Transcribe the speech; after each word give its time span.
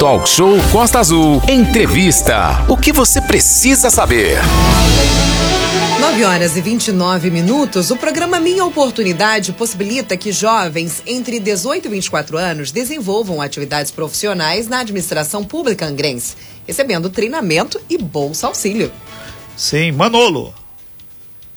Talk 0.00 0.26
Show 0.26 0.56
Costa 0.72 0.98
Azul. 0.98 1.42
Entrevista. 1.46 2.64
O 2.70 2.74
que 2.74 2.90
você 2.90 3.20
precisa 3.20 3.90
saber? 3.90 4.38
9 6.00 6.24
horas 6.24 6.56
e 6.56 6.62
29 6.62 7.30
minutos, 7.30 7.90
o 7.90 7.96
programa 7.98 8.40
Minha 8.40 8.64
Oportunidade 8.64 9.52
possibilita 9.52 10.16
que 10.16 10.32
jovens 10.32 11.02
entre 11.06 11.38
18 11.38 11.84
e 11.84 11.90
24 11.90 12.38
anos 12.38 12.72
desenvolvam 12.72 13.42
atividades 13.42 13.90
profissionais 13.90 14.68
na 14.68 14.80
administração 14.80 15.44
pública 15.44 15.84
angrense, 15.84 16.34
recebendo 16.66 17.10
treinamento 17.10 17.78
e 17.90 17.98
bolsa 17.98 18.46
auxílio. 18.46 18.90
Sim, 19.54 19.92
Manolo. 19.92 20.54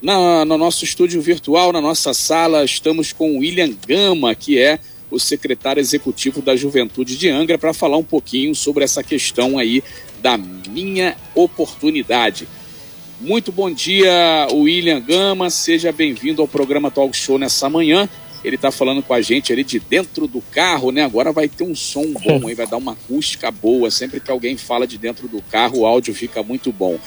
na, 0.00 0.44
no 0.44 0.56
nosso 0.56 0.84
estúdio 0.84 1.20
virtual, 1.20 1.72
na 1.72 1.80
nossa 1.80 2.14
sala, 2.14 2.64
estamos 2.64 3.12
com 3.12 3.36
o 3.36 3.40
William 3.40 3.72
Gama, 3.86 4.34
que 4.34 4.58
é 4.58 4.78
o 5.10 5.18
secretário 5.18 5.80
executivo 5.80 6.40
da 6.40 6.56
Juventude 6.56 7.18
de 7.18 7.28
Angra, 7.28 7.58
para 7.58 7.74
falar 7.74 7.96
um 7.96 8.04
pouquinho 8.04 8.54
sobre 8.54 8.84
essa 8.84 9.02
questão 9.02 9.58
aí 9.58 9.82
da 10.20 10.36
minha 10.36 11.16
oportunidade. 11.34 12.46
Muito 13.20 13.52
bom 13.52 13.70
dia, 13.70 14.48
William 14.50 15.00
Gama, 15.00 15.50
seja 15.50 15.92
bem-vindo 15.92 16.40
ao 16.40 16.48
programa 16.48 16.90
Talk 16.90 17.16
Show 17.16 17.38
nessa 17.38 17.68
manhã. 17.68 18.08
Ele 18.42 18.56
está 18.56 18.70
falando 18.70 19.02
com 19.02 19.12
a 19.12 19.20
gente 19.20 19.52
ali 19.52 19.62
de 19.62 19.78
dentro 19.78 20.26
do 20.26 20.40
carro, 20.40 20.90
né? 20.90 21.04
Agora 21.04 21.30
vai 21.30 21.46
ter 21.46 21.64
um 21.64 21.74
som 21.74 22.12
bom, 22.12 22.48
aí 22.48 22.54
vai 22.54 22.66
dar 22.66 22.78
uma 22.78 22.92
acústica 22.92 23.50
boa. 23.50 23.90
Sempre 23.90 24.20
que 24.20 24.30
alguém 24.30 24.56
fala 24.56 24.86
de 24.86 24.96
dentro 24.96 25.28
do 25.28 25.42
carro, 25.42 25.80
o 25.80 25.86
áudio 25.86 26.14
fica 26.14 26.42
muito 26.42 26.72
bom. 26.72 26.98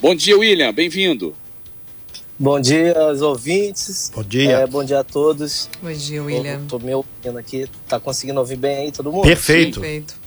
Bom 0.00 0.14
dia, 0.14 0.36
William, 0.36 0.72
bem-vindo. 0.72 1.36
Bom 2.36 2.58
dia 2.58 2.98
aos 2.98 3.20
ouvintes. 3.20 4.10
Bom 4.12 4.24
dia. 4.24 4.50
É, 4.50 4.66
bom 4.66 4.82
dia 4.82 4.98
a 4.98 5.04
todos. 5.04 5.68
Bom 5.80 5.92
dia, 5.92 6.20
William. 6.20 6.62
Tô, 6.66 6.76
tô 6.76 6.84
me 6.84 6.92
ouvindo 6.92 7.38
aqui. 7.38 7.68
Tá 7.86 8.00
conseguindo 8.00 8.40
ouvir 8.40 8.56
bem 8.56 8.76
aí 8.78 8.90
todo 8.90 9.12
mundo? 9.12 9.22
Perfeito. 9.22 9.80
Perfeito. 9.80 10.21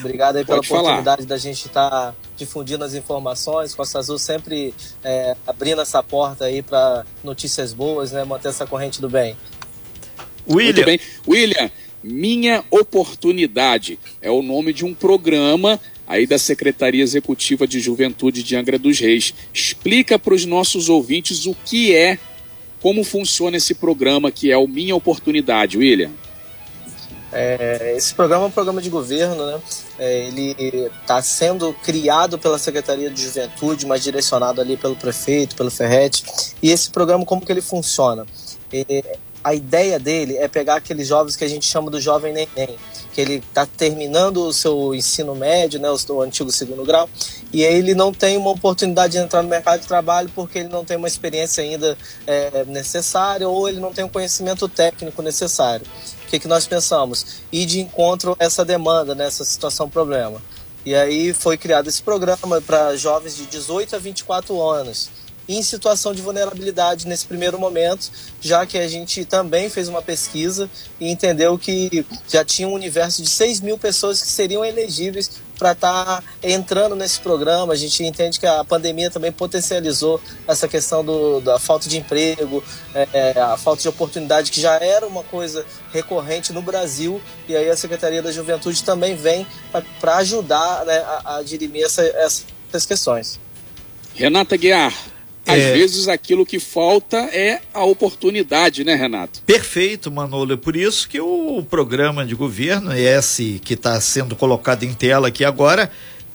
Obrigado 0.00 0.36
aí 0.36 0.44
pela 0.44 0.62
falar. 0.62 0.80
oportunidade 0.80 1.26
da 1.26 1.36
gente 1.36 1.66
estar 1.66 1.90
tá 1.90 2.14
difundindo 2.36 2.84
as 2.84 2.94
informações. 2.94 3.74
Costa 3.74 3.98
Azul 3.98 4.18
sempre 4.18 4.74
é, 5.04 5.36
abrindo 5.46 5.80
essa 5.80 6.02
porta 6.02 6.46
aí 6.46 6.62
para 6.62 7.04
notícias 7.22 7.72
boas, 7.72 8.12
né? 8.12 8.24
Manter 8.24 8.48
essa 8.48 8.66
corrente 8.66 9.00
do 9.00 9.08
bem. 9.08 9.36
Muito 10.46 10.58
William, 10.58 10.84
bem. 10.84 11.00
William, 11.28 11.70
Minha 12.02 12.64
Oportunidade 12.70 13.98
é 14.20 14.30
o 14.30 14.42
nome 14.42 14.72
de 14.72 14.84
um 14.84 14.94
programa 14.94 15.78
aí 16.06 16.26
da 16.26 16.38
Secretaria 16.38 17.02
Executiva 17.02 17.68
de 17.68 17.78
Juventude 17.78 18.42
de 18.42 18.56
Angra 18.56 18.78
dos 18.78 18.98
Reis. 18.98 19.32
Explica 19.54 20.18
para 20.18 20.34
os 20.34 20.44
nossos 20.44 20.88
ouvintes 20.88 21.46
o 21.46 21.54
que 21.64 21.94
é, 21.94 22.18
como 22.80 23.04
funciona 23.04 23.56
esse 23.56 23.74
programa 23.74 24.30
que 24.30 24.50
é 24.50 24.56
o 24.56 24.66
Minha 24.66 24.96
Oportunidade, 24.96 25.78
William. 25.78 26.10
É, 27.32 27.94
esse 27.96 28.14
programa 28.14 28.44
é 28.44 28.48
um 28.48 28.50
programa 28.50 28.82
de 28.82 28.90
governo, 28.90 29.46
né? 29.46 29.60
É, 29.98 30.26
ele 30.26 30.90
está 31.00 31.22
sendo 31.22 31.72
criado 31.74 32.38
pela 32.38 32.58
Secretaria 32.58 33.10
de 33.10 33.22
Juventude, 33.22 33.86
mas 33.86 34.02
direcionado 34.02 34.60
ali 34.60 34.76
pelo 34.76 34.96
prefeito, 34.96 35.54
pelo 35.54 35.70
Ferret. 35.70 36.22
E 36.62 36.70
esse 36.70 36.90
programa, 36.90 37.24
como 37.24 37.44
que 37.44 37.52
ele 37.52 37.62
funciona? 37.62 38.26
É, 38.72 39.18
a 39.42 39.54
ideia 39.54 39.98
dele 39.98 40.36
é 40.36 40.48
pegar 40.48 40.76
aqueles 40.76 41.08
jovens 41.08 41.34
que 41.34 41.44
a 41.44 41.48
gente 41.48 41.66
chama 41.66 41.90
do 41.90 42.00
jovem 42.00 42.32
neném, 42.32 42.76
que 43.12 43.20
ele 43.20 43.36
está 43.36 43.64
terminando 43.64 44.38
o 44.38 44.52
seu 44.52 44.94
ensino 44.94 45.34
médio, 45.34 45.80
né, 45.80 45.88
o, 45.90 46.22
antigo 46.22 46.50
segundo 46.52 46.84
grau, 46.84 47.08
e 47.52 47.64
aí 47.64 47.74
ele 47.74 47.94
não 47.94 48.12
tem 48.12 48.36
uma 48.36 48.50
oportunidade 48.50 49.14
de 49.14 49.18
entrar 49.18 49.42
no 49.42 49.48
mercado 49.48 49.80
de 49.80 49.86
trabalho 49.86 50.30
porque 50.34 50.58
ele 50.58 50.68
não 50.68 50.84
tem 50.84 50.96
uma 50.96 51.08
experiência 51.08 51.64
ainda 51.64 51.96
é, 52.26 52.64
necessária 52.66 53.48
ou 53.48 53.68
ele 53.68 53.80
não 53.80 53.92
tem 53.92 54.04
o 54.04 54.08
conhecimento 54.08 54.68
técnico 54.68 55.22
necessário. 55.22 55.86
Que, 56.30 56.38
que 56.38 56.48
nós 56.48 56.66
pensamos? 56.66 57.42
Ir 57.50 57.66
de 57.66 57.80
encontro 57.80 58.36
a 58.38 58.44
essa 58.44 58.64
demanda, 58.64 59.14
nessa 59.14 59.44
situação 59.44 59.90
problema. 59.90 60.40
E 60.86 60.94
aí 60.94 61.32
foi 61.32 61.58
criado 61.58 61.88
esse 61.88 62.02
programa 62.02 62.60
para 62.60 62.96
jovens 62.96 63.36
de 63.36 63.46
18 63.46 63.96
a 63.96 63.98
24 63.98 64.62
anos 64.62 65.10
em 65.48 65.62
situação 65.64 66.14
de 66.14 66.22
vulnerabilidade 66.22 67.08
nesse 67.08 67.26
primeiro 67.26 67.58
momento, 67.58 68.08
já 68.40 68.64
que 68.64 68.78
a 68.78 68.86
gente 68.86 69.24
também 69.24 69.68
fez 69.68 69.88
uma 69.88 70.00
pesquisa 70.00 70.70
e 71.00 71.10
entendeu 71.10 71.58
que 71.58 72.06
já 72.28 72.44
tinha 72.44 72.68
um 72.68 72.72
universo 72.72 73.20
de 73.20 73.28
6 73.28 73.60
mil 73.60 73.76
pessoas 73.76 74.22
que 74.22 74.28
seriam 74.28 74.64
elegíveis 74.64 75.28
para 75.60 75.72
estar 75.72 76.04
tá 76.22 76.24
entrando 76.42 76.96
nesse 76.96 77.20
programa. 77.20 77.74
A 77.74 77.76
gente 77.76 78.02
entende 78.02 78.40
que 78.40 78.46
a 78.46 78.64
pandemia 78.64 79.10
também 79.10 79.30
potencializou 79.30 80.18
essa 80.48 80.66
questão 80.66 81.04
do, 81.04 81.38
da 81.42 81.58
falta 81.58 81.86
de 81.86 81.98
emprego, 81.98 82.64
é, 82.94 83.38
a 83.38 83.58
falta 83.58 83.82
de 83.82 83.88
oportunidade, 83.88 84.50
que 84.50 84.58
já 84.58 84.76
era 84.76 85.06
uma 85.06 85.22
coisa 85.22 85.66
recorrente 85.92 86.50
no 86.50 86.62
Brasil, 86.62 87.20
e 87.46 87.54
aí 87.54 87.68
a 87.68 87.76
Secretaria 87.76 88.22
da 88.22 88.32
Juventude 88.32 88.82
também 88.82 89.14
vem 89.14 89.46
para 90.00 90.16
ajudar 90.16 90.86
né, 90.86 90.98
a, 91.00 91.36
a 91.36 91.42
dirimir 91.42 91.84
essa, 91.84 92.02
essas 92.02 92.86
questões. 92.86 93.38
Renata 94.14 94.56
Guiar, 94.56 94.94
às 95.50 95.58
É. 95.58 95.72
vezes 95.72 96.08
aquilo 96.08 96.44
que 96.46 96.58
falta 96.60 97.16
é 97.16 97.60
a 97.74 97.84
oportunidade, 97.84 98.84
né, 98.84 98.94
Renato? 98.94 99.42
perfeito, 99.46 100.10
Manolo. 100.10 100.52
É 100.52 100.56
por 100.56 100.76
isso 100.76 101.08
que 101.08 101.20
o 101.20 101.64
programa 101.68 102.24
de 102.24 102.34
governo, 102.34 102.92
esse 102.92 103.60
que 103.64 103.74
está 103.74 104.00
sendo 104.00 104.34
colocado 104.36 104.84
em 104.84 104.92
tela 104.92 105.28
aqui 105.28 105.44
agora, 105.44 105.90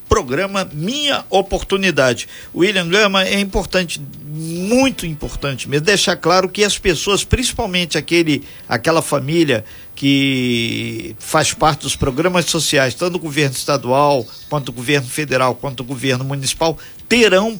programa 0.07 0.69
Minha 0.71 1.25
Oportunidade. 1.29 2.27
William 2.53 2.87
Gama, 2.87 3.23
é 3.25 3.39
importante, 3.39 3.99
muito 4.23 5.05
importante 5.05 5.67
mesmo, 5.67 5.85
deixar 5.85 6.15
claro 6.15 6.47
que 6.47 6.63
as 6.63 6.77
pessoas, 6.77 7.23
principalmente 7.23 7.97
aquele, 7.97 8.43
aquela 8.69 9.01
família 9.01 9.65
que 9.95 11.15
faz 11.17 11.53
parte 11.53 11.81
dos 11.81 11.95
programas 11.95 12.45
sociais, 12.45 12.93
tanto 12.93 13.13
do 13.13 13.19
governo 13.19 13.55
estadual, 13.55 14.25
quanto 14.49 14.65
do 14.65 14.73
governo 14.73 15.07
federal, 15.07 15.55
quanto 15.55 15.77
do 15.77 15.83
governo 15.85 16.23
municipal, 16.23 16.77
terão 17.07 17.59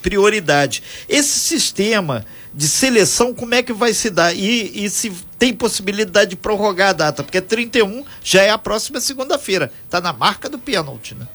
prioridade. 0.00 0.82
Esse 1.08 1.38
sistema 1.38 2.24
de 2.54 2.68
seleção, 2.68 3.32
como 3.32 3.54
é 3.54 3.62
que 3.62 3.72
vai 3.72 3.94
se 3.94 4.10
dar? 4.10 4.34
E, 4.34 4.84
e 4.84 4.90
se 4.90 5.10
tem 5.38 5.54
possibilidade 5.54 6.30
de 6.30 6.36
prorrogar 6.36 6.90
a 6.90 6.92
data? 6.92 7.22
Porque 7.22 7.40
31 7.40 8.04
já 8.22 8.42
é 8.42 8.50
a 8.50 8.58
próxima 8.58 9.00
segunda-feira. 9.00 9.72
Está 9.84 10.00
na 10.00 10.12
marca 10.12 10.48
do 10.48 10.58
pênalti, 10.58 11.14
né? 11.14 11.26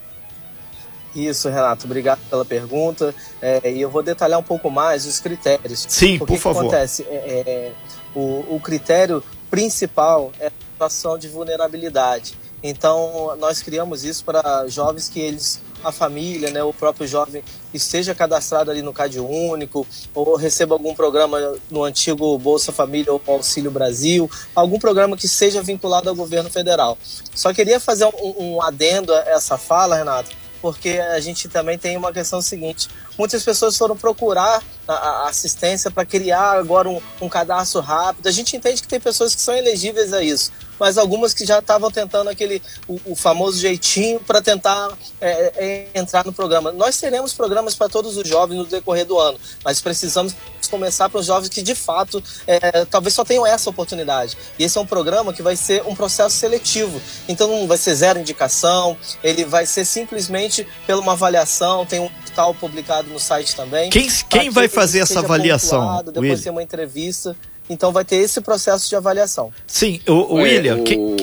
Isso, 1.16 1.50
Renato, 1.50 1.85
obrigado 1.85 2.19
pela 2.29 2.45
pergunta. 2.45 3.13
É, 3.41 3.72
e 3.72 3.81
eu 3.81 3.89
vou 3.89 4.03
detalhar 4.03 4.39
um 4.39 4.44
pouco 4.44 4.69
mais 4.69 5.06
os 5.07 5.19
critérios. 5.19 5.85
Sim, 5.89 6.18
O 6.18 6.19
por 6.19 6.28
que 6.28 6.34
que 6.35 6.39
favor. 6.39 6.59
acontece? 6.59 7.03
É, 7.09 7.16
é, 7.16 7.72
o, 8.13 8.56
o 8.56 8.59
critério 8.59 9.24
principal 9.50 10.31
é 10.39 10.47
a 10.47 10.51
situação 10.74 11.18
de 11.18 11.28
vulnerabilidade. 11.28 12.38
Então, 12.62 13.35
nós 13.39 13.62
criamos 13.62 14.03
isso 14.03 14.24
para 14.24 14.68
jovens 14.68 15.09
que 15.09 15.19
eles, 15.19 15.59
a 15.84 15.92
família, 15.92 16.50
né, 16.50 16.64
o 16.64 16.74
próprio 16.74 17.08
jovem 17.08 17.44
esteja 17.74 18.16
cadastrado 18.16 18.72
ali 18.72 18.82
no 18.82 18.94
Cade 18.94 19.20
Único, 19.20 19.86
ou 20.14 20.36
receba 20.36 20.76
algum 20.76 20.94
programa 20.96 21.56
no 21.70 21.84
antigo 21.84 22.38
Bolsa 22.38 22.72
Família 22.72 23.12
ou 23.12 23.22
Auxílio 23.28 23.72
Brasil, 23.72 24.30
algum 24.56 24.80
programa 24.80 25.18
que 25.18 25.28
seja 25.28 25.62
vinculado 25.62 26.10
ao 26.10 26.16
governo 26.16 26.50
federal. 26.50 26.98
Só 27.34 27.54
queria 27.54 27.80
fazer 27.80 28.06
um, 28.06 28.56
um 28.56 28.62
adendo 28.62 29.14
a 29.14 29.20
essa 29.20 29.58
fala, 29.58 29.96
Renato, 29.96 30.32
porque 30.62 30.90
a 30.90 31.20
gente 31.20 31.48
também 31.48 31.78
tem 31.78 31.96
uma 31.98 32.12
questão 32.12 32.42
seguinte: 32.42 32.90
muitas 33.18 33.44
pessoas 33.44 33.78
foram 33.78 33.96
procurar 33.96 34.62
a, 34.88 35.28
assistência 35.28 35.92
para 35.92 36.06
criar 36.06 36.58
agora 36.58 36.88
um, 36.90 37.02
um 37.22 37.30
cadastro 37.30 37.81
rápido. 37.81 38.28
A 38.28 38.31
gente 38.31 38.56
entende 38.56 38.81
que 38.81 38.88
tem 38.88 39.00
pessoas 39.00 39.36
que 39.36 39.42
são 39.42 39.56
elegíveis 39.56 40.14
a 40.14 40.24
isso, 40.24 40.52
mas 40.80 40.98
algumas 40.98 41.34
que 41.34 41.46
já 41.46 41.60
estavam 41.60 41.92
tentando 41.92 42.30
aquele 42.30 42.62
o, 42.88 43.00
o 43.06 43.16
famoso 43.16 43.60
jeitinho 43.60 44.19
para 44.19 44.42
tentar 44.42 44.92
é, 45.19 45.31
é, 45.56 46.00
entrar 46.00 46.25
no 46.25 46.34
programa. 46.34 46.72
Nós 46.72 46.98
teremos 46.98 47.34
programas 47.34 47.75
para 47.75 47.90
todos 47.90 48.18
os 48.18 48.28
jovens 48.28 48.58
no 48.58 48.66
decorrer 48.66 49.06
do 49.06 49.18
ano, 49.18 49.40
mas 49.63 49.81
precisamos 49.81 50.36
começar 50.70 51.10
para 51.10 51.20
os 51.20 51.25
jovens 51.25 51.50
que 51.50 51.62
de 51.62 51.74
fato 51.74 52.22
é, 52.46 52.86
talvez 52.86 53.13
só 53.13 53.24
tenham 53.24 53.46
essa 53.46 53.70
oportunidade. 53.70 54.38
E 54.60 54.63
esse 54.63 54.78
é 54.78 54.81
um 54.81 54.86
programa 54.86 55.34
que 55.34 55.42
vai 55.42 55.56
ser 55.56 55.84
um 55.88 55.96
processo 55.96 56.36
seletivo. 56.36 57.02
Então 57.28 57.48
não 57.48 57.68
vai 57.68 57.78
ser 57.78 57.96
zero 57.96 58.20
indicação, 58.20 58.98
ele 59.24 59.46
vai 59.46 59.66
ser 59.66 59.86
simplesmente 59.86 60.68
pela 60.86 61.02
uma 61.02 61.13
avaliação, 61.13 61.86
tem 61.86 62.00
um 62.00 62.10
tal 62.36 62.54
publicado 62.54 63.06
no 63.07 63.19
site 63.19 63.56
também. 63.56 63.89
Quem, 63.89 64.07
quem 64.30 64.50
vai 64.50 64.68
que 64.68 64.75
fazer 64.75 65.00
essa 65.00 65.19
avaliação, 65.19 65.80
pontuado, 65.80 66.12
Depois 66.12 66.30
William? 66.31 66.44
tem 66.44 66.51
uma 66.51 66.63
entrevista. 66.63 67.36
Então 67.69 67.92
vai 67.92 68.06
ter 68.06 68.15
esse 68.15 68.39
processo 68.39 68.88
de 68.88 68.95
avaliação. 68.95 69.51
Sim, 69.68 70.00
o, 70.07 70.36
o 70.36 70.39
É, 70.39 70.44
William, 70.44 70.77
o- 70.77 70.83
quem- 70.83 70.98
o- 70.98 71.18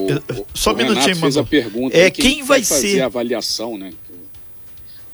só 0.52 0.72
um 0.72 0.76
minutinho, 0.76 1.04
Renato 1.06 1.20
fez 1.22 1.36
a 1.38 1.44
pergunta. 1.44 1.96
É, 1.96 2.04
aí, 2.04 2.10
quem 2.10 2.42
vai 2.42 2.62
fazer 2.62 2.88
ser? 2.92 3.00
a 3.00 3.06
avaliação, 3.06 3.78
né? 3.78 3.92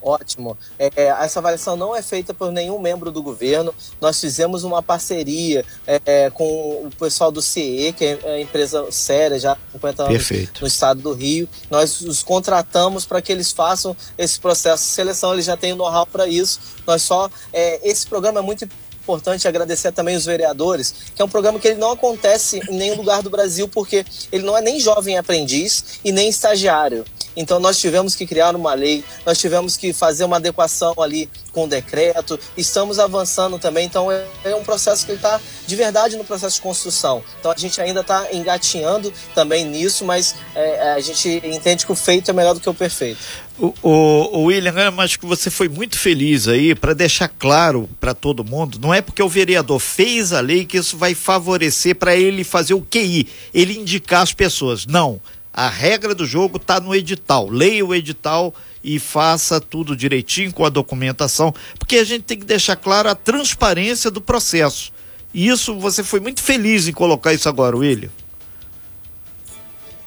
Ótimo. 0.02 0.56
É, 0.78 0.90
é, 0.96 1.04
essa 1.06 1.40
avaliação 1.40 1.76
não 1.76 1.94
é 1.94 2.02
feita 2.02 2.32
por 2.32 2.50
nenhum 2.50 2.78
membro 2.78 3.10
do 3.10 3.22
governo. 3.22 3.74
Nós 4.00 4.20
fizemos 4.20 4.64
uma 4.64 4.82
parceria 4.82 5.64
é, 5.86 6.00
é 6.04 6.30
com 6.30 6.44
o 6.44 6.90
pessoal 6.98 7.30
do 7.30 7.42
CE, 7.42 7.94
que 7.96 8.04
é 8.04 8.18
a 8.24 8.40
empresa 8.40 8.90
séria, 8.90 9.38
já 9.38 9.52
há 9.52 9.58
50 9.72 10.02
anos 10.04 10.16
Perfeito. 10.16 10.60
no 10.60 10.66
estado 10.66 11.00
do 11.02 11.12
Rio. 11.12 11.48
Nós 11.70 12.00
os 12.00 12.22
contratamos 12.22 13.04
para 13.04 13.20
que 13.20 13.30
eles 13.30 13.52
façam 13.52 13.96
esse 14.16 14.40
processo 14.40 14.84
de 14.84 14.90
seleção. 14.90 15.34
Eles 15.34 15.44
já 15.44 15.56
têm 15.56 15.72
o 15.72 15.76
know-how 15.76 16.06
para 16.06 16.26
isso. 16.26 16.60
Nós 16.86 17.02
só. 17.02 17.30
É, 17.52 17.80
esse 17.88 18.06
programa 18.06 18.40
é 18.40 18.42
muito 18.42 18.66
importante 19.10 19.48
agradecer 19.48 19.92
também 19.92 20.14
os 20.14 20.24
vereadores, 20.24 20.94
que 21.14 21.20
é 21.20 21.24
um 21.24 21.28
programa 21.28 21.58
que 21.58 21.66
ele 21.66 21.80
não 21.80 21.92
acontece 21.92 22.60
em 22.68 22.76
nenhum 22.76 22.96
lugar 22.96 23.22
do 23.22 23.30
Brasil, 23.30 23.66
porque 23.66 24.04
ele 24.30 24.44
não 24.44 24.56
é 24.56 24.60
nem 24.60 24.78
jovem 24.78 25.18
aprendiz 25.18 26.00
e 26.04 26.12
nem 26.12 26.28
estagiário. 26.28 27.04
Então 27.40 27.58
nós 27.58 27.78
tivemos 27.78 28.14
que 28.14 28.26
criar 28.26 28.54
uma 28.54 28.74
lei, 28.74 29.02
nós 29.24 29.38
tivemos 29.38 29.76
que 29.76 29.92
fazer 29.92 30.24
uma 30.24 30.36
adequação 30.36 30.94
ali 31.00 31.28
com 31.52 31.64
o 31.64 31.66
decreto, 31.66 32.38
estamos 32.56 32.98
avançando 32.98 33.58
também, 33.58 33.86
então 33.86 34.12
é, 34.12 34.24
é 34.44 34.54
um 34.54 34.62
processo 34.62 35.04
que 35.06 35.12
está 35.12 35.40
de 35.66 35.76
verdade 35.76 36.16
no 36.16 36.24
processo 36.24 36.56
de 36.56 36.62
construção. 36.62 37.22
Então 37.38 37.50
a 37.50 37.56
gente 37.56 37.80
ainda 37.80 38.00
está 38.00 38.32
engatinhando 38.32 39.12
também 39.34 39.64
nisso, 39.64 40.04
mas 40.04 40.34
é, 40.54 40.76
é, 40.76 40.92
a 40.92 41.00
gente 41.00 41.40
entende 41.44 41.86
que 41.86 41.92
o 41.92 41.96
feito 41.96 42.30
é 42.30 42.34
melhor 42.34 42.54
do 42.54 42.60
que 42.60 42.68
o 42.68 42.74
perfeito. 42.74 43.18
O, 43.58 43.74
o, 43.82 44.38
o 44.38 44.42
William, 44.44 44.72
eu 44.72 45.00
acho 45.00 45.18
que 45.18 45.26
você 45.26 45.50
foi 45.50 45.68
muito 45.68 45.98
feliz 45.98 46.46
aí 46.48 46.74
para 46.74 46.94
deixar 46.94 47.28
claro 47.28 47.88
para 47.98 48.14
todo 48.14 48.44
mundo. 48.44 48.78
Não 48.80 48.92
é 48.92 49.02
porque 49.02 49.22
o 49.22 49.28
vereador 49.28 49.78
fez 49.78 50.32
a 50.32 50.40
lei 50.40 50.64
que 50.64 50.78
isso 50.78 50.96
vai 50.96 51.14
favorecer 51.14 51.96
para 51.96 52.16
ele 52.16 52.44
fazer 52.44 52.74
o 52.74 52.80
QI, 52.80 53.28
ele 53.52 53.78
indicar 53.78 54.22
as 54.22 54.32
pessoas. 54.32 54.86
Não. 54.86 55.20
A 55.52 55.68
regra 55.68 56.14
do 56.14 56.24
jogo 56.24 56.56
está 56.56 56.80
no 56.80 56.94
edital. 56.94 57.48
Leia 57.48 57.84
o 57.84 57.94
edital 57.94 58.54
e 58.82 58.98
faça 58.98 59.60
tudo 59.60 59.96
direitinho 59.96 60.52
com 60.52 60.64
a 60.64 60.70
documentação, 60.70 61.54
porque 61.78 61.96
a 61.96 62.04
gente 62.04 62.22
tem 62.22 62.38
que 62.38 62.46
deixar 62.46 62.76
claro 62.76 63.08
a 63.08 63.14
transparência 63.14 64.10
do 64.10 64.20
processo. 64.20 64.92
E 65.34 65.48
isso 65.48 65.78
você 65.78 66.02
foi 66.02 66.20
muito 66.20 66.42
feliz 66.42 66.88
em 66.88 66.92
colocar 66.92 67.32
isso 67.32 67.48
agora, 67.48 67.76
William. 67.76 68.10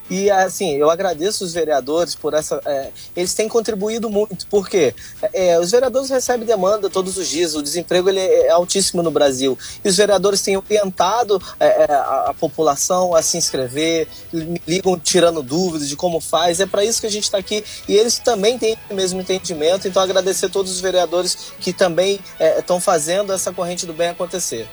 E 0.10 0.30
assim, 0.30 0.76
eu 0.76 0.90
agradeço 0.90 1.44
os 1.44 1.54
vereadores 1.54 2.14
por 2.14 2.34
essa. 2.34 2.60
É, 2.66 2.90
eles 3.16 3.34
têm 3.34 3.48
contribuído 3.48 4.10
muito, 4.10 4.46
porque 4.48 4.94
é, 5.34 5.58
os 5.60 5.72
vereadores 5.72 6.10
recebem 6.10 6.46
demanda 6.46 6.90
todos 6.90 7.18
os 7.18 7.28
dias, 7.28 7.56
o 7.56 7.64
desemprego 7.64 8.10
ele 8.10 8.20
é 8.20 8.50
altíssimo 8.50 9.02
no 9.02 9.10
Brasil. 9.10 9.58
E 9.84 9.90
os 9.90 9.96
vereadores 9.96 10.42
têm 10.42 10.58
orientado 10.58 11.42
é, 11.60 11.84
é 11.84 11.94
a, 11.94 12.30
a, 12.30 12.34
população 12.34 13.16
a 13.16 13.22
se 13.22 13.38
inscrever, 13.38 14.08
me 14.32 14.62
ligam 14.68 15.00
tirando 15.00 15.42
dúvidas 15.42 15.88
de 15.88 15.96
como 15.96 16.20
faz. 16.20 16.60
É 16.60 16.66
para 16.66 16.84
isso 16.84 17.00
que 17.00 17.08
a 17.08 17.12
gente 17.12 17.24
está 17.24 17.38
aqui. 17.38 17.64
E 17.88 17.96
eles 17.96 18.20
também 18.20 18.58
têm 18.58 18.78
o 18.90 18.94
mesmo 18.94 19.22
entendimento. 19.22 19.88
Então, 19.88 20.02
agradecer 20.02 20.48
a 20.48 20.50
todos 20.50 20.72
os 20.72 20.82
vereadores 20.82 21.54
que 21.60 21.72
também 21.72 22.20
estão 22.58 22.78
é, 22.78 22.82
fazendo 22.82 23.32
essa 23.32 23.54
corrente 23.54 23.86
do 23.86 23.94
bem 23.94 24.10
acontecer. 24.10 24.68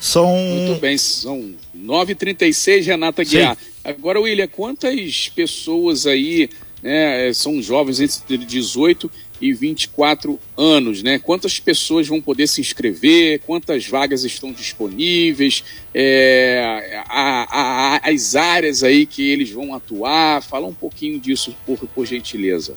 São. 0.00 0.28
Muito 0.36 0.80
bem, 0.80 0.96
são 0.96 1.54
9h36, 1.76 2.84
Renata 2.84 3.24
Guiar. 3.24 3.56
Sim. 3.56 3.77
Agora, 3.88 4.20
William, 4.20 4.46
quantas 4.46 5.30
pessoas 5.30 6.06
aí 6.06 6.50
né, 6.82 7.32
são 7.32 7.62
jovens 7.62 8.00
entre 8.00 8.36
18 8.36 9.10
e 9.40 9.50
24 9.50 10.38
anos, 10.54 11.02
né? 11.02 11.18
Quantas 11.18 11.58
pessoas 11.58 12.06
vão 12.06 12.20
poder 12.20 12.46
se 12.48 12.60
inscrever? 12.60 13.40
Quantas 13.46 13.86
vagas 13.86 14.24
estão 14.24 14.52
disponíveis? 14.52 15.64
É, 15.94 17.02
a, 17.06 17.96
a, 17.96 18.10
as 18.10 18.36
áreas 18.36 18.82
aí 18.82 19.06
que 19.06 19.26
eles 19.30 19.50
vão 19.50 19.72
atuar? 19.72 20.42
Fala 20.42 20.66
um 20.66 20.74
pouquinho 20.74 21.18
disso, 21.18 21.56
por, 21.64 21.78
por 21.78 22.04
gentileza. 22.04 22.76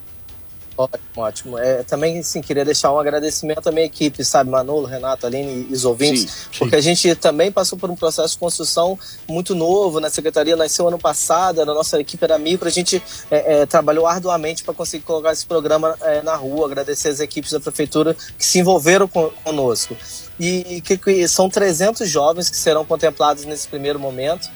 Ótimo, 0.78 1.04
ótimo. 1.18 1.58
É, 1.58 1.84
também, 1.84 2.24
sim, 2.24 2.42
queria 2.42 2.64
deixar 2.64 2.92
um 2.92 3.00
agradecimento 3.00 3.68
à 3.68 3.72
minha 3.72 3.86
equipe, 3.86 4.24
sabe, 4.24 4.50
Manolo, 4.50 4.88
Renato, 4.88 5.28
Aline 5.28 5.68
e 5.70 5.74
os 5.74 5.86
ouvintes, 5.86 6.22
sim, 6.22 6.28
sim. 6.28 6.60
porque 6.60 6.76
a 6.76 6.82
gente 6.82 7.14
também 7.16 7.52
passou 7.52 7.78
por 7.78 7.90
um 7.90 7.96
processo 7.96 8.34
de 8.34 8.40
construção 8.40 8.98
muito 9.28 9.54
novo 9.54 10.00
na 10.00 10.10
secretaria, 10.10 10.56
nasceu 10.56 10.88
ano 10.88 10.98
passado, 10.98 11.62
a 11.62 11.66
nossa 11.66 12.00
equipe 12.00 12.24
era 12.24 12.38
micro, 12.38 12.68
a 12.68 12.72
gente 12.72 13.02
é, 13.30 13.62
é, 13.62 13.66
trabalhou 13.66 14.08
arduamente 14.08 14.64
para 14.64 14.74
conseguir 14.74 15.04
colocar 15.04 15.34
esse 15.34 15.46
programa 15.46 15.96
é, 16.02 16.22
na 16.22 16.36
rua, 16.36 16.68
agradecer 16.68 17.10
as 17.10 17.20
equipes 17.20 17.52
da 17.52 17.60
prefeitura 17.60 18.16
que 18.38 18.46
se 18.46 18.60
envolveram 18.60 19.08
com, 19.08 19.30
conosco. 19.44 19.96
E 20.40 20.82
que, 20.82 20.98
que 20.98 21.28
são 21.28 21.50
300 21.50 22.10
jovens 22.10 22.50
que 22.50 22.58
serão 22.58 22.84
contemplados 22.84 23.46
nesse 23.46 23.68
primeiro 23.68 24.00
momento 24.00 24.50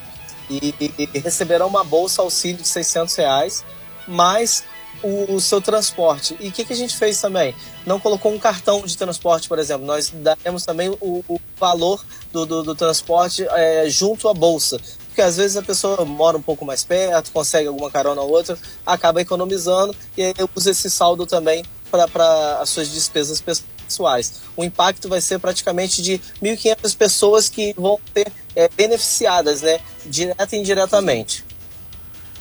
e, 0.50 0.74
e, 0.80 1.10
e 1.14 1.20
receberão 1.20 1.68
uma 1.68 1.84
bolsa 1.84 2.24
auxílio 2.24 2.62
de 2.62 2.68
600 2.68 3.16
reais, 3.16 3.64
mais 4.08 4.64
o, 5.04 5.36
o, 5.36 5.42
seu 5.42 5.62
transporte. 5.62 6.36
E 6.40 6.50
o 6.50 6.52
que, 6.52 6.66
que 6.66 6.74
a 6.74 6.76
gente 6.76 6.96
fez 6.96 7.20
também? 7.20 7.56
Não 7.86 8.00
colocou 8.00 8.34
um 8.34 8.40
cartão 8.40 8.82
de 8.86 8.98
transporte, 8.98 9.48
por 9.48 9.60
exemplo. 9.60 9.86
Nós 9.86 10.12
daremos 10.14 10.66
também 10.66 10.90
o, 10.90 11.24
o 11.28 11.40
valor 11.58 12.04
do, 12.32 12.46
do, 12.46 12.64
do 12.64 12.76
transporte 12.76 13.46
é, 13.50 13.90
junto 13.90 14.28
à 14.28 14.34
bolsa. 14.34 14.80
Porque 15.08 15.22
às 15.22 15.38
vezes 15.38 15.56
a 15.56 15.62
pessoa 15.62 16.04
mora 16.04 16.38
um 16.38 16.42
pouco 16.42 16.66
mais 16.66 16.84
perto, 16.84 17.32
consegue 17.32 17.70
alguma 17.70 17.90
carona 17.90 18.22
ou 18.22 18.30
outra, 18.30 18.58
acaba 18.86 19.22
economizando 19.22 19.96
e 20.18 20.34
usa 20.54 20.72
esse 20.72 20.90
saldo 20.90 21.26
também 21.26 21.64
para 21.90 22.60
as 22.60 22.70
suas 22.70 22.90
despesas 22.90 23.40
pessoais. 23.40 24.42
O 24.58 24.64
impacto 24.64 25.08
vai 25.08 25.22
ser 25.22 25.40
praticamente 25.40 26.02
de 26.02 26.20
1.500 26.44 26.98
pessoas 26.98 27.48
que 27.48 27.74
vão 27.78 27.98
ter 28.14 28.30
é, 28.54 28.68
beneficiadas, 28.68 29.62
né, 29.62 29.80
direta 30.06 30.54
e 30.56 30.60
indiretamente. 30.60 31.45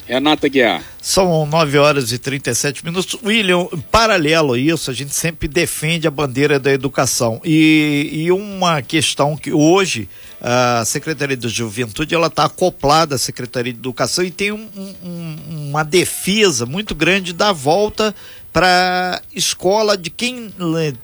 Renata 0.07 0.49
Guiar. 0.49 0.83
São 1.01 1.47
9 1.47 1.79
horas 1.79 2.13
e 2.13 2.19
37 2.19 2.85
minutos. 2.85 3.19
William, 3.25 3.67
paralelo 3.91 4.55
a 4.55 4.59
isso, 4.59 4.91
a 4.91 4.95
gente 4.95 5.15
sempre 5.15 5.49
defende 5.49 6.07
a 6.07 6.11
bandeira 6.11 6.59
da 6.59 6.73
educação. 6.73 7.41
E, 7.45 8.09
e 8.13 8.33
uma 8.33 8.83
questão 8.83 9.37
que 9.37 9.53
hoje 9.53 10.09
a 10.41 10.85
Secretaria 10.85 11.37
da 11.37 11.49
Juventude 11.49 12.15
ela 12.15 12.27
está 12.27 12.45
acoplada 12.45 13.15
à 13.15 13.19
Secretaria 13.19 13.73
de 13.73 13.79
Educação 13.79 14.25
e 14.25 14.31
tem 14.31 14.53
um, 14.53 14.69
um, 14.77 15.37
uma 15.71 15.83
defesa 15.83 16.67
muito 16.67 16.95
grande 16.95 17.33
da 17.33 17.51
volta 17.53 18.15
para 18.55 19.21
escola 19.35 19.99
de 19.99 20.11
quem 20.11 20.55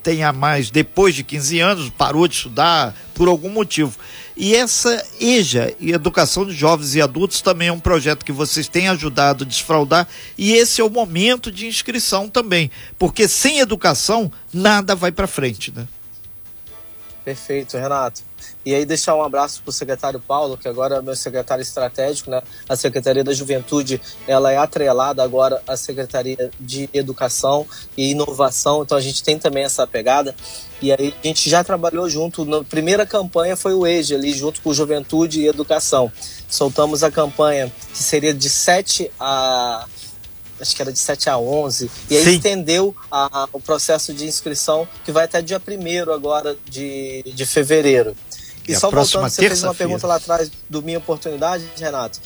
tenha 0.01 0.31
mais 0.31 0.71
depois 0.71 1.13
de 1.13 1.21
15 1.21 1.59
anos, 1.59 1.89
parou 1.89 2.25
de 2.25 2.35
estudar 2.35 2.95
por 3.13 3.27
algum 3.27 3.49
motivo. 3.49 3.93
E 4.37 4.55
essa 4.55 5.05
EJA, 5.19 5.75
Educação 5.81 6.45
de 6.45 6.53
Jovens 6.53 6.95
e 6.95 7.01
Adultos, 7.01 7.41
também 7.41 7.67
é 7.67 7.71
um 7.73 7.79
projeto 7.79 8.23
que 8.23 8.31
vocês 8.31 8.69
têm 8.69 8.87
ajudado 8.87 9.43
a 9.43 9.47
desfraudar, 9.47 10.07
e 10.37 10.53
esse 10.53 10.79
é 10.79 10.83
o 10.83 10.89
momento 10.89 11.51
de 11.51 11.67
inscrição 11.67 12.29
também, 12.29 12.71
porque 12.97 13.27
sem 13.27 13.59
educação 13.59 14.31
nada 14.53 14.95
vai 14.95 15.11
para 15.11 15.27
frente, 15.27 15.73
né? 15.75 15.85
Perfeito, 17.25 17.77
Renato. 17.77 18.30
E 18.65 18.75
aí 18.75 18.85
deixar 18.85 19.15
um 19.15 19.23
abraço 19.23 19.61
para 19.61 19.69
o 19.69 19.73
secretário 19.73 20.19
Paulo, 20.19 20.57
que 20.57 20.67
agora 20.67 20.97
é 20.97 21.01
meu 21.01 21.15
secretário 21.15 21.61
estratégico, 21.61 22.29
né? 22.29 22.41
A 22.67 22.75
Secretaria 22.75 23.23
da 23.23 23.33
Juventude, 23.33 24.01
ela 24.27 24.51
é 24.51 24.57
atrelada 24.57 25.23
agora 25.23 25.61
à 25.67 25.75
Secretaria 25.75 26.51
de 26.59 26.89
Educação 26.93 27.65
e 27.97 28.11
Inovação, 28.11 28.83
então 28.83 28.97
a 28.97 29.01
gente 29.01 29.23
tem 29.23 29.37
também 29.37 29.63
essa 29.63 29.85
pegada. 29.87 30.35
E 30.81 30.91
aí 30.91 31.13
a 31.23 31.27
gente 31.27 31.49
já 31.49 31.63
trabalhou 31.63 32.09
junto, 32.09 32.43
na 32.43 32.63
primeira 32.63 33.05
campanha 33.05 33.55
foi 33.55 33.73
o 33.73 33.85
EJE 33.85 34.15
ali, 34.15 34.33
junto 34.33 34.61
com 34.61 34.73
Juventude 34.73 35.41
e 35.41 35.47
Educação. 35.47 36.11
Soltamos 36.49 37.03
a 37.03 37.11
campanha 37.11 37.71
que 37.93 38.03
seria 38.03 38.33
de 38.33 38.49
7 38.49 39.11
a 39.19 39.85
acho 40.61 40.75
que 40.75 40.81
era 40.81 40.91
de 40.91 40.99
7 40.99 41.29
a 41.29 41.37
11, 41.37 41.89
e 42.09 42.17
aí 42.17 42.23
Sim. 42.23 42.35
estendeu 42.35 42.95
a, 43.11 43.49
o 43.51 43.59
processo 43.59 44.13
de 44.13 44.25
inscrição, 44.25 44.87
que 45.03 45.11
vai 45.11 45.25
até 45.25 45.41
dia 45.41 45.59
1 45.59 46.11
agora 46.11 46.55
de, 46.69 47.23
de 47.33 47.45
fevereiro. 47.45 48.15
E, 48.67 48.73
e 48.73 48.75
só 48.75 48.89
voltando, 48.89 49.29
você 49.29 49.41
fez 49.41 49.63
uma 49.63 49.73
pergunta 49.73 50.05
lá 50.07 50.15
atrás 50.15 50.51
do 50.69 50.81
Minha 50.81 50.97
Oportunidade, 50.97 51.65
Renato. 51.77 52.19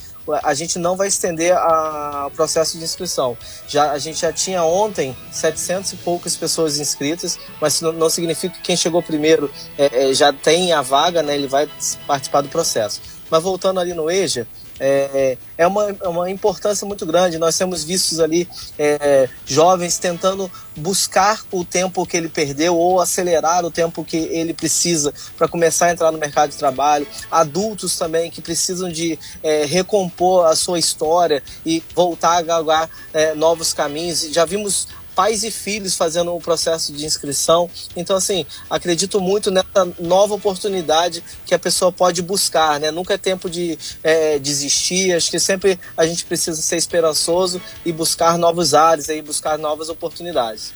A 0.44 0.56
gente 0.56 0.80
não 0.80 0.96
vai 0.96 1.08
estender 1.08 1.56
o 1.56 2.32
processo 2.32 2.80
de 2.80 2.84
inscrição. 2.84 3.38
Já, 3.68 3.92
a 3.92 4.00
gente 4.00 4.20
já 4.20 4.34
tinha 4.34 4.64
ontem 4.64 5.16
700 5.32 5.94
e 5.94 5.96
poucas 5.98 6.36
pessoas 6.36 6.80
inscritas, 6.80 7.38
mas 7.62 7.80
não, 7.80 7.92
não 7.92 8.10
significa 8.10 8.56
que 8.56 8.62
quem 8.62 8.76
chegou 8.76 9.04
primeiro 9.04 9.52
é, 9.78 10.10
é, 10.10 10.14
já 10.14 10.34
tem 10.34 10.74
a 10.74 10.82
vaga, 10.82 11.22
né, 11.22 11.36
ele 11.36 11.48
vai 11.48 11.70
participar 12.08 12.42
do 12.42 12.50
processo. 12.50 13.02
Mas 13.30 13.44
voltando 13.44 13.80
ali 13.80 13.94
no 13.94 14.10
EJA, 14.10 14.48
é, 14.80 15.38
é, 15.58 15.68
uma, 15.68 15.96
é 16.02 16.08
uma 16.08 16.30
importância 16.30 16.86
muito 16.86 17.06
grande. 17.06 17.38
Nós 17.38 17.58
temos 17.58 17.84
vistos 17.84 18.20
ali 18.20 18.48
é, 18.78 19.30
jovens 19.46 19.98
tentando 19.98 20.52
buscar 20.76 21.42
o 21.52 21.64
tempo 21.64 22.06
que 22.06 22.18
ele 22.18 22.28
perdeu 22.28 22.76
ou 22.76 23.00
acelerar 23.00 23.64
o 23.66 23.72
tempo 23.72 24.04
que 24.04 24.18
ele 24.18 24.54
precisa 24.54 25.14
para 25.38 25.48
começar 25.48 25.88
a 25.88 25.92
entrar 25.92 26.12
no 26.12 26.18
mercado 26.18 26.52
de 26.52 26.58
trabalho. 26.58 27.08
Adultos 27.32 27.98
também 27.98 28.30
que 28.30 28.42
precisam 28.42 28.90
de 28.90 29.18
é, 29.42 29.66
recompor 29.66 30.46
a 30.48 30.56
sua 30.56 30.78
história 30.78 31.42
e 31.66 31.82
voltar 31.94 32.38
a 32.38 32.42
galgar 32.42 32.90
é, 33.14 33.34
novos 33.34 33.74
caminhos. 33.74 34.22
Já 34.32 34.46
vimos 34.46 34.88
pais 35.16 35.44
e 35.44 35.50
filhos 35.50 35.96
fazendo 35.96 36.36
o 36.36 36.42
processo 36.42 36.92
de 36.92 37.06
inscrição. 37.06 37.70
Então, 37.96 38.16
assim, 38.16 38.46
acredito 38.70 39.22
muito 39.22 39.50
nessa 39.50 39.88
nova 40.00 40.34
oportunidade 40.34 41.24
que 41.46 41.56
a 41.56 41.60
pessoa 41.60 41.92
pode 41.92 42.22
buscar, 42.22 42.80
né? 42.80 42.92
Nunca 42.92 43.14
é 43.14 43.18
tempo 43.18 43.50
de 43.50 43.78
é, 44.04 44.38
desistir. 44.38 45.14
Acho 45.14 45.32
que 45.32 45.40
sempre 45.40 45.80
a 45.96 46.06
gente 46.06 46.26
precisa 46.26 46.62
ser 46.62 46.78
esperançoso 46.78 47.62
e 47.86 47.92
buscar 47.92 48.38
novos 48.38 48.74
ares, 48.74 49.10
aí, 49.10 49.22
buscar 49.22 49.58
novas 49.58 49.90
oportunidades. 49.90 50.74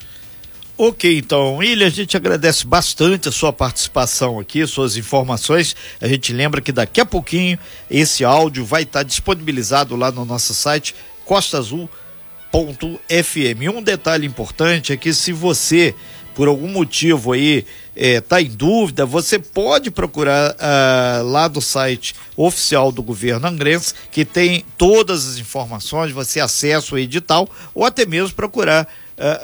Ok, 0.82 1.18
então, 1.18 1.56
William, 1.56 1.86
a 1.86 1.90
gente 1.90 2.16
agradece 2.16 2.66
bastante 2.66 3.28
a 3.28 3.32
sua 3.32 3.52
participação 3.52 4.40
aqui, 4.40 4.66
suas 4.66 4.96
informações. 4.96 5.76
A 6.00 6.08
gente 6.08 6.32
lembra 6.32 6.62
que 6.62 6.72
daqui 6.72 7.02
a 7.02 7.04
pouquinho 7.04 7.58
esse 7.90 8.24
áudio 8.24 8.64
vai 8.64 8.84
estar 8.84 9.02
disponibilizado 9.02 9.94
lá 9.94 10.10
no 10.10 10.24
nosso 10.24 10.54
site 10.54 10.94
costaazul.fm. 12.50 13.74
Um 13.74 13.82
detalhe 13.82 14.26
importante 14.26 14.92
é 14.92 14.96
que 14.96 15.14
se 15.14 15.32
você, 15.32 15.94
por 16.34 16.48
algum 16.48 16.68
motivo 16.68 17.32
aí, 17.32 17.64
está 17.94 18.40
é, 18.40 18.44
em 18.44 18.50
dúvida, 18.50 19.06
você 19.06 19.38
pode 19.38 19.90
procurar 19.90 20.52
uh, 20.52 21.24
lá 21.26 21.48
do 21.48 21.60
site 21.60 22.14
oficial 22.36 22.90
do 22.90 23.02
governo 23.02 23.46
angrense, 23.46 23.94
que 24.10 24.24
tem 24.24 24.64
todas 24.76 25.26
as 25.26 25.38
informações, 25.38 26.12
você 26.12 26.40
acessa 26.40 26.94
o 26.94 26.98
edital, 26.98 27.48
ou 27.74 27.84
até 27.84 28.06
mesmo 28.06 28.34
procurar 28.34 28.88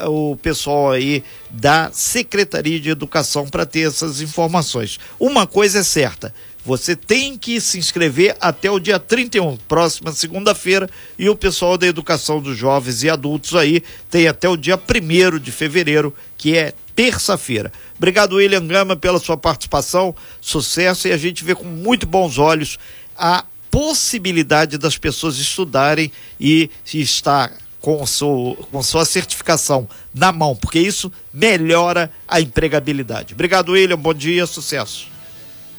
uh, 0.05 0.11
o 0.11 0.37
pessoal 0.37 0.93
aí 0.93 1.23
da 1.51 1.91
Secretaria 1.93 2.81
de 2.81 2.91
Educação 2.91 3.47
para 3.47 3.67
ter 3.67 3.87
essas 3.87 4.21
informações. 4.21 4.99
Uma 5.19 5.47
coisa 5.47 5.81
é 5.81 5.83
certa, 5.83 6.35
você 6.67 6.97
tem 6.97 7.39
que 7.39 7.61
se 7.61 7.79
inscrever 7.79 8.37
até 8.41 8.69
o 8.69 8.81
dia 8.81 8.99
31, 8.99 9.57
próxima 9.69 10.11
segunda-feira, 10.11 10.91
e 11.17 11.29
o 11.29 11.37
pessoal 11.37 11.79
da 11.79 11.87
educação 11.87 12.41
dos 12.41 12.59
jovens 12.59 13.05
e 13.05 13.09
adultos 13.09 13.55
aí 13.55 13.85
tem 14.11 14.27
até 14.27 14.49
o 14.49 14.57
dia 14.57 14.77
1 14.77 15.39
de 15.39 15.53
fevereiro, 15.53 16.13
que 16.37 16.57
é 16.57 16.75
terça-feira. 16.97 17.73
Obrigado, 17.97 18.35
William 18.35 18.67
Gama, 18.67 18.97
pela 18.97 19.21
sua 19.21 19.37
participação, 19.37 20.13
sucesso, 20.41 21.07
e 21.07 21.13
a 21.13 21.17
gente 21.17 21.45
vê 21.45 21.55
com 21.55 21.65
muito 21.65 22.05
bons 22.05 22.37
olhos 22.37 22.79
a 23.17 23.45
possibilidade 23.71 24.77
das 24.77 24.99
pessoas 24.99 25.39
estudarem 25.39 26.11
e 26.41 26.69
estar 26.93 27.53
com, 27.81 28.05
seu, 28.05 28.59
com 28.73 28.83
sua 28.83 29.05
certificação 29.05 29.89
na 30.13 30.33
mão, 30.33 30.57
porque 30.57 30.81
isso 30.81 31.13
melhora 31.33 32.11
a 32.27 32.41
empregabilidade. 32.41 33.35
Obrigado, 33.35 33.71
William. 33.71 33.97
Bom 33.97 34.13
dia, 34.13 34.47
sucesso. 34.47 35.16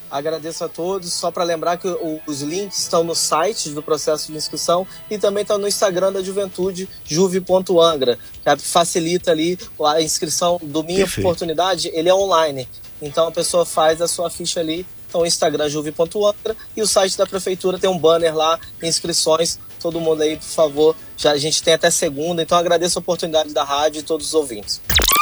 Agradeço 0.09 0.63
a 0.63 0.69
todos. 0.69 1.13
Só 1.13 1.31
para 1.31 1.43
lembrar 1.43 1.77
que 1.77 1.87
os 2.25 2.41
links 2.41 2.79
estão 2.79 3.03
no 3.03 3.15
site 3.15 3.69
do 3.69 3.83
processo 3.83 4.31
de 4.31 4.37
inscrição 4.37 4.85
e 5.09 5.17
também 5.17 5.41
estão 5.41 5.57
no 5.57 5.67
Instagram 5.67 6.11
da 6.11 6.21
Juventude, 6.21 6.87
juve.angra, 7.05 8.17
que 8.43 8.57
facilita 8.57 9.31
ali 9.31 9.57
a 9.83 10.01
inscrição 10.01 10.59
do 10.61 10.83
Minha 10.83 10.99
Perfeito. 10.99 11.27
Oportunidade. 11.27 11.91
Ele 11.93 12.09
é 12.09 12.13
online. 12.13 12.67
Então 13.01 13.27
a 13.27 13.31
pessoa 13.31 13.65
faz 13.65 14.01
a 14.01 14.07
sua 14.07 14.29
ficha 14.29 14.59
ali. 14.59 14.85
Então, 15.07 15.21
o 15.21 15.25
Instagram 15.25 15.69
juve.angra 15.69 16.53
e 16.75 16.81
o 16.81 16.87
site 16.87 17.17
da 17.17 17.25
prefeitura 17.25 17.79
tem 17.79 17.89
um 17.89 17.97
banner 17.97 18.35
lá, 18.35 18.59
inscrições 18.83 19.57
todo 19.79 20.01
mundo 20.01 20.21
aí, 20.21 20.35
por 20.35 20.43
favor. 20.43 20.95
Já 21.15 21.31
a 21.31 21.37
gente 21.37 21.63
tem 21.63 21.73
até 21.73 21.89
segunda, 21.89 22.41
então 22.41 22.57
agradeço 22.57 22.99
a 22.99 23.01
oportunidade 23.01 23.53
da 23.53 23.63
rádio 23.63 23.99
e 23.99 24.03
todos 24.03 24.27
os 24.27 24.33
ouvintes. 24.33 24.81